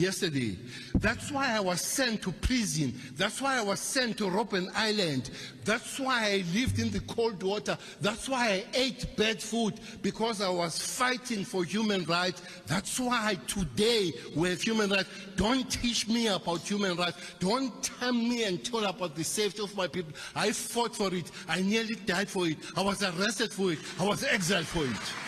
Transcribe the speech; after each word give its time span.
yesterday. 0.00 0.56
That's 0.94 1.32
why 1.32 1.56
I 1.56 1.58
was 1.58 1.80
sent 1.80 2.22
to 2.22 2.30
prison. 2.30 2.94
That's 3.16 3.42
why 3.42 3.58
I 3.58 3.62
was 3.62 3.80
sent 3.80 4.18
to 4.18 4.26
Robben 4.26 4.70
Island. 4.72 5.30
That's 5.64 5.98
why 5.98 6.34
I 6.34 6.44
lived 6.54 6.78
in 6.78 6.92
the 6.92 7.00
cold 7.00 7.42
water. 7.42 7.76
That's 8.00 8.28
why 8.28 8.46
I 8.48 8.64
ate 8.74 9.16
bad 9.16 9.42
food 9.42 9.80
because 10.00 10.40
I 10.40 10.50
was 10.50 10.78
fighting 10.78 11.44
for 11.44 11.64
human 11.64 12.04
rights. 12.04 12.42
That's 12.68 13.00
why 13.00 13.38
today 13.48 14.12
we 14.36 14.50
have 14.50 14.62
human 14.62 14.88
rights. 14.88 15.08
Don't 15.34 15.68
teach 15.68 16.06
me 16.06 16.28
about 16.28 16.60
human 16.60 16.96
rights. 16.96 17.16
Don't 17.40 17.82
tell 17.82 18.12
me 18.12 18.44
and 18.44 18.64
tell 18.64 18.84
about 18.84 19.16
the 19.16 19.24
safety 19.24 19.64
of 19.64 19.76
my 19.76 19.88
people. 19.88 20.12
I 20.32 20.52
fought 20.52 20.94
for 20.94 21.12
it. 21.12 21.28
I 21.48 21.60
nearly 21.60 21.96
died 21.96 22.30
for 22.30 22.46
it. 22.46 22.58
I 22.76 22.82
was 22.82 23.02
arrested 23.02 23.52
for 23.52 23.72
it. 23.72 23.80
I 23.98 24.04
was 24.04 24.22
exiled 24.22 24.66
for 24.66 24.84
it. 24.84 25.27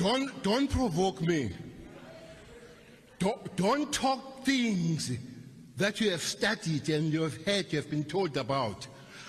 Don't, 0.00 0.42
don't 0.42 0.70
provoke 0.70 1.20
me. 1.20 1.50
Don't, 3.18 3.54
don't 3.54 3.92
talk 3.92 4.46
things 4.46 5.12
that 5.76 6.00
you 6.00 6.10
have 6.10 6.22
studied 6.22 6.88
and 6.88 7.12
you 7.12 7.20
have 7.20 7.44
heard, 7.44 7.70
you 7.70 7.78
have 7.80 7.90
been 7.90 8.04
told 8.04 8.38
about. 8.38 8.86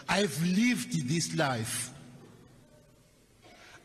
I've 0.08 0.42
lived 0.46 1.10
this 1.10 1.36
life. 1.36 1.92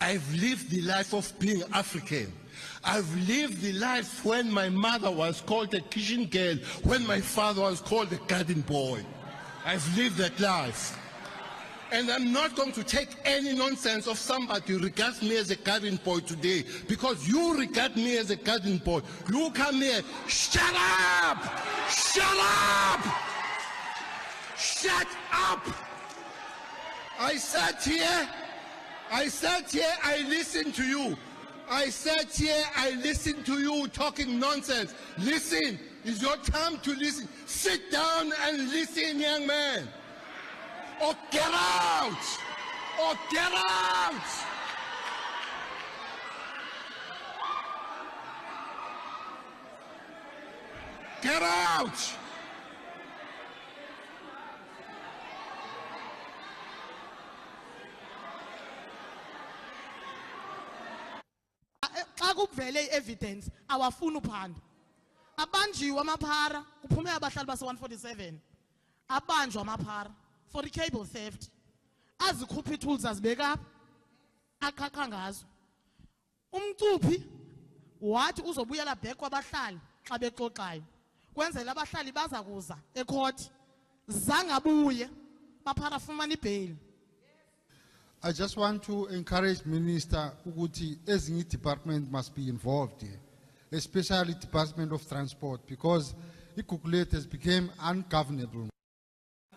I've 0.01 0.33
lived 0.33 0.71
the 0.71 0.83
life 0.83 1.13
of 1.13 1.37
being 1.41 1.65
African. 1.73 2.33
I've 2.85 3.29
lived 3.29 3.63
the 3.63 3.73
life 3.73 4.25
when 4.25 4.49
my 4.49 4.69
mother 4.69 5.11
was 5.11 5.41
called 5.41 5.75
a 5.75 5.81
kitchen 5.81 6.27
girl, 6.27 6.55
when 6.85 7.05
my 7.05 7.21
father 7.21 7.63
was 7.63 7.81
called 7.81 8.13
a 8.13 8.17
garden 8.29 8.61
boy. 8.61 9.05
I've 9.65 9.99
lived 9.99 10.19
that 10.19 10.39
life. 10.39 10.97
And 11.93 12.11
I'm 12.11 12.33
not 12.33 12.57
going 12.57 12.73
to 12.73 12.83
take 12.83 13.09
any 13.25 13.55
nonsense 13.55 14.09
of 14.09 14.19
somebody 14.19 14.73
who 14.73 14.81
regards 14.81 15.23
me 15.23 15.37
as 15.37 15.51
a 15.51 15.57
garden 15.57 16.01
boy 16.05 16.19
today 16.21 16.65
because 16.89 17.29
you 17.29 17.57
regard 17.57 17.95
me 17.97 18.19
as 18.19 18.31
a 18.31 18.37
garden 18.37 18.79
boy. 18.79 19.03
You 19.31 19.51
come 19.53 19.77
here, 19.77 20.03
shut 20.27 20.75
up! 20.75 21.39
Shut 21.89 22.25
up! 22.25 23.07
Shut 24.57 25.07
up! 25.33 25.67
I 27.19 27.37
sat 27.37 27.83
here, 27.83 28.29
I 29.11 29.29
sat 29.29 29.71
here, 29.71 29.93
I 30.03 30.27
listened 30.29 30.75
to 30.75 30.83
you. 30.83 31.17
I 31.69 31.89
sat 31.89 32.33
here, 32.33 32.65
I 32.77 32.91
listened 32.97 33.47
to 33.47 33.59
you 33.59 33.89
talking 33.89 34.39
nonsense. 34.39 34.95
Listen, 35.19 35.79
it's 36.05 36.21
your 36.21 36.37
time 36.39 36.79
to 36.81 36.95
listen. 36.95 37.29
Sit 37.47 37.91
down 37.91 38.33
and 38.45 38.71
listen, 38.71 39.19
young 39.21 39.47
man. 39.47 39.89
Or 41.03 41.15
get 41.31 41.51
out! 41.53 42.25
Or 43.01 43.15
get 43.31 43.53
out! 43.53 44.27
Get 51.23 51.43
out! 51.43 52.17
xa 62.19 62.35
kuvele 62.35 62.81
i-evidence 62.85 63.51
awafuni 63.69 64.17
uphando 64.17 64.61
abanjiwe 65.37 66.01
amaphara 66.01 66.65
kuphume 66.83 67.11
abahlali 67.11 67.47
base-147 67.47 68.35
abanjwa 69.09 69.63
amaphara 69.63 70.11
for 70.53 70.67
i-cable 70.67 71.05
theft. 71.05 71.51
Azikhupha 72.19 72.73
ii-tools 72.73 73.05
azibeka 73.05 73.49
apha. 73.53 73.65
Aqhaqha 74.61 75.09
ngazo. 75.09 75.45
Umcuphi 76.53 77.23
wathi 78.01 78.43
uzobuyela 78.43 78.95
back 78.95 79.17
kwabahlali 79.17 79.81
xa 80.05 80.19
bexoxayo. 80.19 80.83
Kwenzela 81.35 81.73
abahlali 81.73 82.13
baza 82.13 82.43
kuza 82.43 82.79
ekhothi 82.95 83.51
zangabuye 84.09 85.11
maphara 85.65 85.99
fumana 85.99 86.35
ibheyili 86.35 86.77
I 88.23 88.33
just 88.33 88.57
want 88.57 88.83
to 88.85 89.07
encourage 89.07 89.65
Minister 89.67 90.33
Uguti, 90.47 90.99
ezinye 91.07 91.49
department 91.49 92.11
must 92.11 92.35
be 92.35 92.49
involved 92.49 93.03
here, 93.03 93.21
especially 93.71 94.35
Department 94.35 94.93
of 94.93 95.07
Transport, 95.07 95.67
because 95.67 96.15
Ikukulet 96.57 97.13
has 97.13 97.27
become 97.27 97.71
ungovernable. 97.81 98.69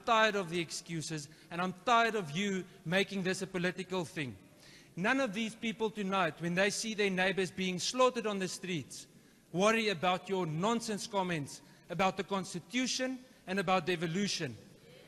Tired 0.10 0.36
of 0.36 0.50
the 0.50 0.60
excuses 0.60 1.30
and 1.52 1.62
I'm 1.62 1.76
tired 1.86 2.16
of 2.16 2.32
you 2.32 2.64
making 2.84 3.22
this 3.22 3.44
a 3.44 3.48
political 3.48 4.04
thing. 4.04 4.36
None 4.96 5.20
of 5.20 5.36
these 5.36 5.54
people 5.54 5.92
tonight, 5.92 6.34
when 6.40 6.56
they 6.56 6.72
see 6.72 6.96
their 6.96 7.12
neighbors 7.12 7.52
being 7.52 7.78
slaughtered 7.78 8.26
on 8.26 8.40
the 8.40 8.48
streets, 8.48 9.06
worry 9.54 9.90
about 9.90 10.28
your 10.28 10.48
nonsense 10.48 11.06
comments 11.06 11.62
about 11.92 12.18
the 12.18 12.24
Constitution 12.24 13.20
and 13.46 13.60
about 13.60 13.86
devolution. 13.86 14.58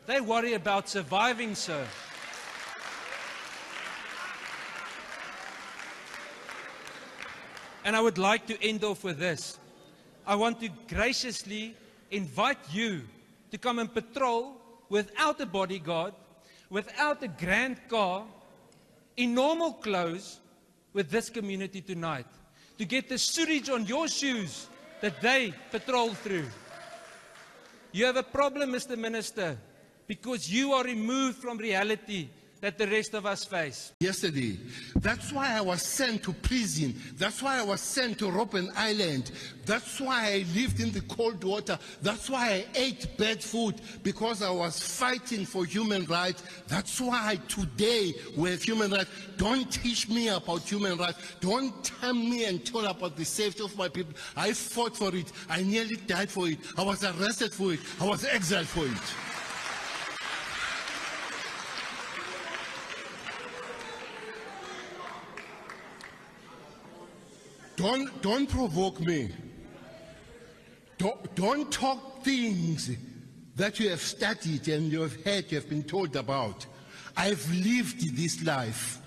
They 0.05 0.21
worry 0.21 0.53
about 0.53 0.87
surviving, 0.87 1.55
sir. 1.55 1.83
And 7.83 7.95
I 7.95 8.01
would 8.01 8.19
like 8.19 8.45
to 8.45 8.63
end 8.63 8.83
off 8.83 9.03
with 9.03 9.17
this. 9.17 9.57
I 10.27 10.35
want 10.35 10.59
to 10.59 10.69
graciously 10.87 11.75
invite 12.11 12.59
you 12.71 13.01
to 13.49 13.57
come 13.57 13.79
and 13.79 13.91
patrol 13.91 14.60
without 14.91 15.39
a 15.39 15.45
bodyguard, 15.45 16.13
without 16.69 17.23
a 17.23 17.27
grand 17.29 17.77
car, 17.87 18.25
in 19.15 19.33
normal 19.33 19.71
clothes 19.73 20.41
with 20.91 21.09
this 21.09 21.29
community 21.29 21.81
tonight. 21.81 22.25
To 22.77 22.83
get 22.85 23.07
the 23.07 23.17
sewage 23.17 23.69
on 23.69 23.85
your 23.85 24.09
shoes 24.09 24.67
that 24.99 25.21
they 25.21 25.53
patrol 25.71 26.09
through. 26.09 26.47
You 27.93 28.05
have 28.05 28.17
a 28.17 28.23
problem, 28.23 28.71
Mr. 28.71 28.97
Minister, 28.97 29.57
because 30.07 30.51
you 30.51 30.73
are 30.73 30.83
removed 30.83 31.37
from 31.37 31.57
reality 31.57 32.29
that 32.61 32.77
the 32.77 32.87
rest 32.87 33.13
of 33.15 33.25
us 33.25 33.43
face. 33.43 33.91
yesterday. 33.99 34.57
That's 34.97 35.33
why 35.33 35.57
I 35.57 35.61
was 35.61 35.81
sent 35.81 36.23
to 36.23 36.33
prison. 36.33 36.95
That's 37.17 37.41
why 37.41 37.59
I 37.59 37.63
was 37.63 37.81
sent 37.81 38.19
to 38.19 38.25
Robben 38.25 38.71
Island. 38.75 39.31
That's 39.65 39.99
why 39.99 40.33
I 40.33 40.45
lived 40.55 40.79
in 40.79 40.91
the 40.91 41.01
cold 41.01 41.43
water. 41.43 41.77
That's 42.01 42.29
why 42.29 42.49
I 42.51 42.65
ate 42.75 43.17
bad 43.17 43.43
food 43.43 43.81
because 44.03 44.41
I 44.43 44.51
was 44.51 44.79
fighting 44.79 45.45
for 45.45 45.65
human 45.65 46.05
rights. 46.05 46.43
That's 46.67 47.01
why 47.01 47.39
today 47.47 48.13
we 48.37 48.51
have 48.51 48.61
human 48.61 48.91
rights. 48.91 49.09
Don't 49.37 49.71
teach 49.71 50.07
me 50.07 50.29
about 50.29 50.61
human 50.61 50.97
rights. 50.97 51.17
Don't 51.39 51.83
tell 51.83 52.13
me 52.13 52.45
and 52.45 52.63
tell 52.63 52.85
about 52.85 53.15
the 53.17 53.25
safety 53.25 53.63
of 53.63 53.75
my 53.75 53.89
people. 53.89 54.13
I 54.35 54.53
fought 54.53 54.95
for 54.95 55.13
it. 55.15 55.31
I 55.49 55.63
nearly 55.63 55.95
died 55.95 56.29
for 56.29 56.47
it. 56.47 56.59
I 56.77 56.83
was 56.83 57.03
arrested 57.03 57.53
for 57.53 57.73
it. 57.73 57.79
I 57.99 58.05
was 58.05 58.23
exiled 58.23 58.67
for 58.67 58.85
it. 58.85 59.30
Don't, 67.81 68.21
don't 68.21 68.47
provoke 68.47 68.99
me. 68.99 69.31
Don't, 70.99 71.35
don't 71.35 71.71
talk 71.71 72.23
things 72.23 72.91
that 73.55 73.79
you 73.79 73.89
have 73.89 74.01
studied 74.01 74.67
and 74.67 74.91
you 74.91 75.01
have 75.01 75.25
heard, 75.25 75.51
you 75.51 75.59
have 75.59 75.67
been 75.67 75.81
told 75.81 76.15
about. 76.15 76.67
I've 77.17 77.43
lived 77.51 78.15
this 78.15 78.43
life. 78.43 78.99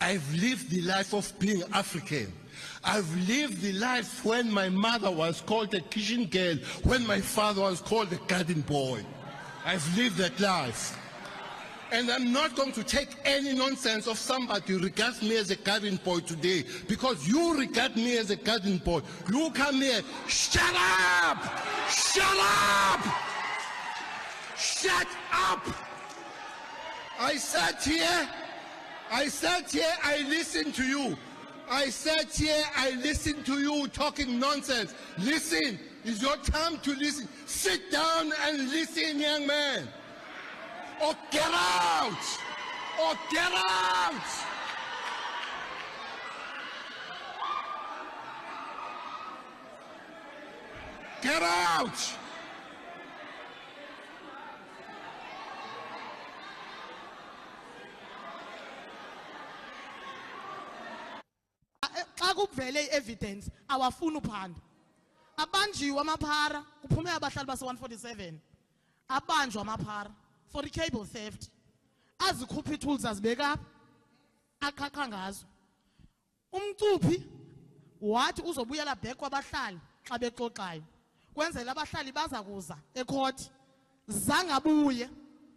I've 0.00 0.34
lived 0.34 0.70
the 0.70 0.80
life 0.80 1.12
of 1.12 1.30
being 1.38 1.62
African. 1.74 2.32
I've 2.82 3.28
lived 3.28 3.60
the 3.60 3.74
life 3.74 4.24
when 4.24 4.50
my 4.50 4.70
mother 4.70 5.10
was 5.10 5.42
called 5.42 5.74
a 5.74 5.82
kitchen 5.82 6.24
girl, 6.24 6.56
when 6.84 7.06
my 7.06 7.20
father 7.20 7.60
was 7.60 7.82
called 7.82 8.10
a 8.14 8.20
garden 8.28 8.62
boy. 8.62 9.04
I've 9.66 9.94
lived 9.94 10.16
that 10.16 10.40
life. 10.40 10.96
And 11.90 12.10
I'm 12.10 12.32
not 12.32 12.54
going 12.54 12.72
to 12.72 12.84
take 12.84 13.08
any 13.24 13.54
nonsense 13.54 14.06
of 14.06 14.18
somebody 14.18 14.74
who 14.74 14.78
regards 14.78 15.22
me 15.22 15.36
as 15.38 15.50
a 15.50 15.56
garden 15.56 15.98
boy 16.04 16.20
today 16.20 16.64
because 16.86 17.26
you 17.26 17.58
regard 17.58 17.96
me 17.96 18.18
as 18.18 18.30
a 18.30 18.36
garden 18.36 18.78
boy. 18.78 19.00
You 19.32 19.50
come 19.52 19.76
here, 19.76 20.02
shut 20.26 20.74
up! 20.74 21.38
Shut 21.88 22.24
up! 22.24 23.00
Shut 24.56 25.06
up! 25.32 25.66
I 27.18 27.36
sat 27.36 27.82
here, 27.82 28.28
I 29.10 29.28
sat 29.28 29.70
here, 29.70 29.92
I 30.04 30.18
listened 30.28 30.74
to 30.74 30.84
you. 30.84 31.16
I 31.70 31.90
sat 31.90 32.32
here, 32.34 32.64
I 32.76 32.90
listened 33.02 33.44
to 33.46 33.60
you 33.60 33.88
talking 33.88 34.38
nonsense. 34.38 34.94
Listen, 35.18 35.78
it's 36.04 36.22
your 36.22 36.36
time 36.38 36.78
to 36.78 36.94
listen. 36.94 37.28
Sit 37.46 37.90
down 37.90 38.32
and 38.46 38.70
listen, 38.70 39.18
young 39.18 39.46
man. 39.46 39.88
or 41.02 41.14
get 41.30 41.50
out! 41.52 42.24
Or 43.00 43.14
get 43.30 43.52
out! 43.54 44.28
Get 51.22 51.42
out! 51.42 52.18
xa 62.18 62.34
kuvele 62.34 62.80
i-evidence 62.84 63.50
awafuni 63.68 64.16
uphanda 64.16 64.60
abanjiwe 65.36 66.00
amaphara 66.00 66.60
kuphume 66.82 67.10
abahlali 67.10 67.46
base-147 67.46 68.34
abanjwa 69.08 69.62
amaphara 69.62 70.10
for 70.52 70.64
i-cable 70.64 71.04
theft. 71.04 71.48
Azikhupha 72.18 72.72
ii-tools 72.72 73.04
azibeka 73.04 73.50
apha? 73.52 73.64
Aqhaqha 74.60 75.08
ngazo. 75.08 75.44
Umcuphi 76.52 77.26
wathi 78.00 78.42
uzobuyela 78.42 78.94
back 78.94 79.16
kwabahlali 79.16 79.80
xa 80.04 80.18
bexoxayo. 80.18 80.82
Kwenzela 81.34 81.72
abahlali 81.72 82.12
baza 82.12 82.42
kuza 82.42 82.76
ekhothi 82.94 83.50
zangabuye 84.08 85.08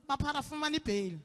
maphara 0.07 0.41
fumana 0.41 0.77
ibheyili 0.77 1.19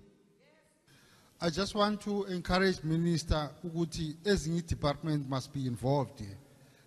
I 1.39 1.51
just 1.51 1.75
want 1.75 2.01
to 2.01 2.25
encourage 2.25 2.83
Minister 2.83 3.51
Uguti, 3.63 4.17
ezinye 4.25 4.67
department 4.67 5.29
must 5.29 5.53
be 5.53 5.67
involved 5.67 6.19
here, 6.19 6.39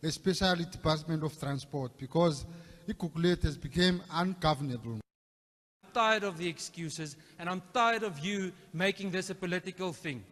especially 0.02 0.66
Department 0.66 1.24
of 1.24 1.40
Transport, 1.40 1.96
because 2.00 2.46
Igugulet 2.88 3.44
has 3.44 3.56
become 3.58 4.02
ungovernable. 4.12 5.00
Tired 5.94 6.24
of 6.24 6.38
the 6.38 6.48
excuses 6.48 7.16
and 7.38 7.50
I'm 7.50 7.62
tired 7.74 8.04
of 8.04 8.20
you 8.20 8.52
making 8.74 9.12
this 9.12 9.30
a 9.30 9.36
political 9.36 9.94
thing. 9.94 10.24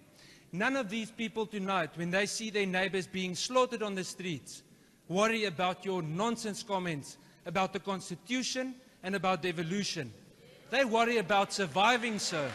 None 0.52 0.76
of 0.76 0.90
these 0.90 1.12
people 1.12 1.46
tonight, 1.46 1.92
when 1.96 2.10
they 2.10 2.26
see 2.26 2.50
their 2.50 2.66
neighbors 2.66 3.06
being 3.06 3.36
slaughtered 3.36 3.84
on 3.84 3.96
the 3.96 4.04
streets, 4.04 4.64
worry 5.10 5.46
about 5.46 5.84
your 5.84 6.02
nonsense 6.02 6.64
comments 6.64 7.18
about 7.46 7.74
the 7.74 7.80
Constitution 7.80 8.76
and 9.04 9.16
about 9.16 9.42
devolution. 9.42 10.12
They 10.70 10.86
worry 10.86 11.18
about 11.18 11.54
surviving, 11.54 12.20
sir. 12.20 12.50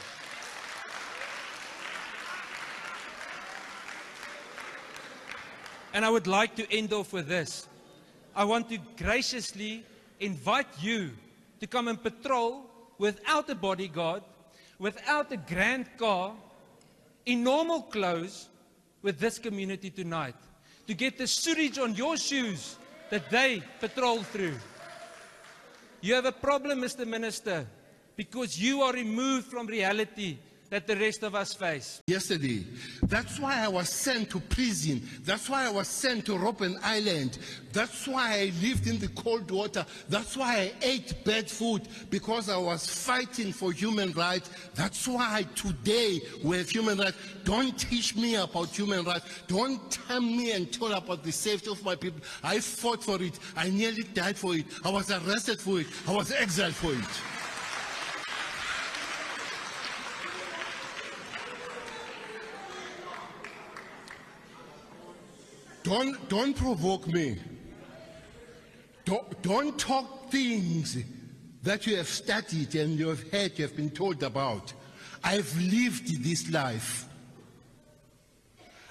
And 5.94 6.04
I 6.04 6.10
would 6.10 6.26
like 6.26 6.54
to 6.56 6.72
end 6.72 6.92
off 6.92 7.12
with 7.12 7.28
this. 7.28 7.68
I 8.34 8.44
want 8.44 8.70
to 8.70 8.78
graciously 8.96 9.84
invite 10.20 10.66
you 10.80 11.10
to 11.60 11.66
come 11.66 11.88
and 11.88 12.02
patrol 12.02 12.70
without 13.02 13.50
a 13.50 13.54
bodyguard, 13.56 14.22
without 14.78 15.32
a 15.32 15.36
grand 15.36 15.86
car, 15.98 16.32
in 17.26 17.42
normal 17.42 17.82
clothes 17.82 18.48
with 19.02 19.18
this 19.18 19.40
community 19.40 19.90
tonight. 19.90 20.36
To 20.86 20.94
get 20.94 21.18
the 21.18 21.26
sewage 21.26 21.80
on 21.80 21.96
your 21.96 22.16
shoes 22.16 22.76
that 23.10 23.28
they 23.28 23.60
patrol 23.80 24.22
through. 24.22 24.54
You 26.00 26.14
have 26.14 26.26
a 26.26 26.32
problem, 26.46 26.80
Mr. 26.80 27.04
Minister, 27.04 27.66
because 28.14 28.60
you 28.60 28.82
are 28.82 28.92
removed 28.92 29.46
from 29.48 29.66
reality 29.66 30.38
that 30.72 30.86
the 30.86 30.96
rest 30.96 31.22
of 31.22 31.34
us 31.34 31.52
face. 31.52 32.00
yesterday. 32.06 32.64
That's 33.02 33.38
why 33.38 33.62
I 33.62 33.68
was 33.68 33.90
sent 33.90 34.30
to 34.30 34.40
prison. 34.40 35.02
That's 35.22 35.50
why 35.50 35.66
I 35.66 35.70
was 35.70 35.86
sent 35.86 36.24
to 36.26 36.32
Robben 36.32 36.78
Island. 36.82 37.38
That's 37.74 38.08
why 38.08 38.38
I 38.38 38.52
lived 38.62 38.86
in 38.86 38.98
the 38.98 39.08
cold 39.08 39.50
water. 39.50 39.84
That's 40.08 40.34
why 40.34 40.56
I 40.56 40.72
ate 40.80 41.24
bad 41.26 41.50
food 41.50 41.86
because 42.08 42.48
I 42.48 42.56
was 42.56 42.86
fighting 42.86 43.52
for 43.52 43.70
human 43.70 44.12
rights. 44.12 44.48
That's 44.74 45.06
why 45.06 45.44
today 45.54 46.22
we 46.42 46.56
have 46.56 46.70
human 46.70 46.96
rights. 46.96 47.18
Don't 47.44 47.78
teach 47.78 48.16
me 48.16 48.36
about 48.36 48.68
human 48.68 49.04
rights. 49.04 49.26
Don't 49.48 49.90
tell 49.90 50.22
me 50.22 50.52
and 50.52 50.72
tell 50.72 50.92
about 50.94 51.22
the 51.22 51.32
safety 51.32 51.70
of 51.70 51.84
my 51.84 51.96
people. 51.96 52.22
I 52.42 52.60
fought 52.60 53.04
for 53.04 53.22
it. 53.22 53.38
I 53.58 53.68
nearly 53.68 54.04
died 54.04 54.38
for 54.38 54.56
it. 54.56 54.64
I 54.86 54.88
was 54.88 55.10
arrested 55.10 55.60
for 55.60 55.80
it. 55.80 55.86
I 56.08 56.12
was 56.14 56.32
exiled 56.32 56.74
for 56.74 56.94
it. 56.94 57.41
Don't, 65.82 66.28
don't 66.28 66.54
provoke 66.54 67.06
me. 67.08 67.38
Don't, 69.04 69.42
don't 69.42 69.78
talk 69.78 70.30
things 70.30 70.98
that 71.62 71.86
you 71.86 71.96
have 71.96 72.08
studied 72.08 72.74
and 72.74 72.98
you 72.98 73.08
have 73.08 73.30
heard, 73.30 73.58
you 73.58 73.66
have 73.66 73.76
been 73.76 73.90
told 73.90 74.22
about. 74.22 74.72
I've 75.24 75.56
lived 75.60 76.22
this 76.22 76.50
life. 76.50 77.06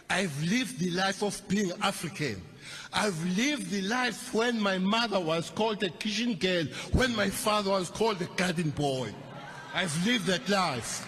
I've 0.09 0.43
lived 0.43 0.79
the 0.79 0.91
life 0.91 1.23
of 1.23 1.41
being 1.47 1.71
African. 1.81 2.41
I've 2.93 3.37
lived 3.37 3.69
the 3.69 3.81
life 3.83 4.33
when 4.33 4.59
my 4.59 4.77
mother 4.77 5.19
was 5.19 5.49
called 5.49 5.81
a 5.83 5.89
kitchen 5.89 6.35
girl, 6.35 6.65
when 6.91 7.15
my 7.15 7.29
father 7.29 7.71
was 7.71 7.89
called 7.89 8.21
a 8.21 8.25
garden 8.35 8.71
boy. 8.71 9.13
I've 9.73 10.05
lived 10.05 10.25
that 10.25 10.47
life. 10.49 11.07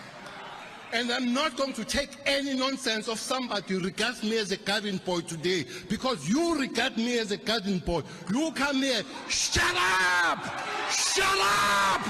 And 0.93 1.11
I'm 1.11 1.33
not 1.33 1.57
going 1.57 1.73
to 1.73 1.83
take 1.83 2.09
any 2.27 2.53
nonsense 2.53 3.07
of 3.07 3.17
somebody 3.17 3.73
who 3.73 3.79
regards 3.79 4.21
me 4.21 4.37
as 4.37 4.51
a 4.51 4.57
garden 4.57 5.01
boy 5.03 5.21
today 5.21 5.65
because 5.89 6.29
you 6.29 6.55
regard 6.55 6.97
me 6.97 7.17
as 7.17 7.31
a 7.31 7.37
garden 7.37 7.79
boy. 7.79 8.03
You 8.31 8.51
come 8.51 8.77
here, 8.77 9.01
shut 9.27 9.75
up! 9.75 10.45
Shut 10.91 11.25
up! 11.25 12.05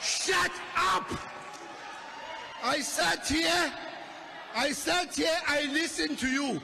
Shut 0.00 0.50
up! 0.74 1.10
I 2.64 2.80
sat 2.80 3.28
here, 3.28 3.72
I 4.54 4.72
sat 4.72 5.14
here, 5.14 5.36
I 5.46 5.68
listened 5.72 6.18
to 6.20 6.28
you. 6.28 6.58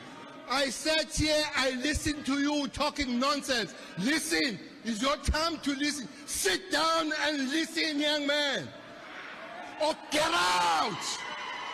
I 0.50 0.70
sat 0.70 1.14
here, 1.14 1.44
I 1.54 1.72
listened 1.82 2.24
to 2.24 2.40
you 2.40 2.66
talking 2.68 3.18
nonsense. 3.18 3.74
Listen, 3.98 4.58
it's 4.84 5.02
your 5.02 5.16
time 5.18 5.58
to 5.58 5.74
listen. 5.74 6.08
Sit 6.24 6.72
down 6.72 7.12
and 7.26 7.50
listen, 7.50 8.00
young 8.00 8.26
man. 8.26 8.68
Or 9.82 9.96
get 10.12 10.30
out! 10.32 11.18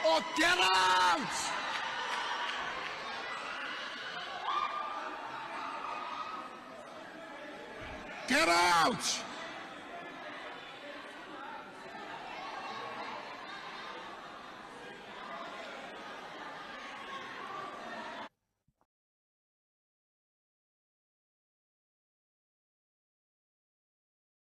Or 0.09 0.21
get 0.39 0.59
out! 0.59 1.19
Get 8.27 8.49
out! 8.49 9.21